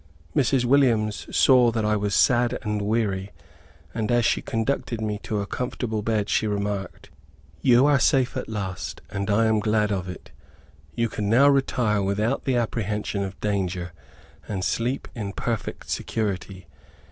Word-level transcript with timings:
Mrs. 0.35 0.65
Williams 0.65 1.27
saw 1.29 1.69
that 1.69 1.85
I 1.85 1.95
was 1.95 2.15
sad 2.15 2.57
and 2.63 2.81
weary, 2.81 3.29
and 3.93 4.11
as 4.11 4.25
she 4.25 4.41
conducted 4.41 4.99
me 4.99 5.19
to 5.21 5.41
a 5.41 5.45
comfortable 5.45 6.01
bed, 6.01 6.27
she 6.27 6.47
remarked, 6.47 7.11
"You 7.61 7.85
are 7.85 7.99
safe 7.99 8.35
at 8.35 8.49
last, 8.49 9.01
and 9.11 9.29
I 9.29 9.45
am 9.45 9.59
glad 9.59 9.91
of 9.91 10.09
it. 10.09 10.31
You 10.95 11.07
can 11.07 11.29
now 11.29 11.47
retire 11.49 12.01
without 12.01 12.45
the 12.45 12.55
apprehension 12.55 13.23
of 13.23 13.39
danger, 13.41 13.93
and 14.47 14.63
sleep 14.63 15.07
in 15.13 15.33
perfect 15.33 15.91
security. 15.91 16.65